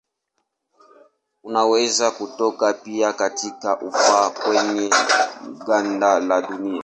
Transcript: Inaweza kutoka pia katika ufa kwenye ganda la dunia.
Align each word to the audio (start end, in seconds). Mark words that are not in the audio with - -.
Inaweza 1.43 2.11
kutoka 2.11 2.73
pia 2.73 3.13
katika 3.13 3.79
ufa 3.81 4.29
kwenye 4.29 4.89
ganda 5.67 6.19
la 6.19 6.41
dunia. 6.41 6.79